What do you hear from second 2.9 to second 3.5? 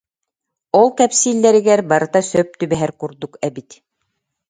курдук